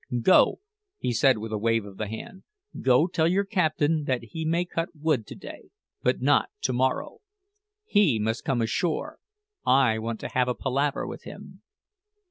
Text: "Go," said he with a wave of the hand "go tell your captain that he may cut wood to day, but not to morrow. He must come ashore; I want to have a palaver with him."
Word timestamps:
"Go," 0.23 0.61
said 1.11 1.33
he 1.35 1.37
with 1.37 1.51
a 1.53 1.59
wave 1.59 1.85
of 1.85 1.97
the 1.97 2.07
hand 2.07 2.41
"go 2.81 3.05
tell 3.05 3.27
your 3.27 3.45
captain 3.45 4.05
that 4.05 4.23
he 4.31 4.45
may 4.45 4.65
cut 4.65 4.89
wood 4.95 5.27
to 5.27 5.35
day, 5.35 5.69
but 6.01 6.19
not 6.21 6.49
to 6.61 6.73
morrow. 6.73 7.19
He 7.85 8.17
must 8.17 8.43
come 8.43 8.63
ashore; 8.63 9.19
I 9.63 9.99
want 9.99 10.19
to 10.21 10.29
have 10.29 10.47
a 10.47 10.55
palaver 10.55 11.05
with 11.05 11.21
him." 11.25 11.61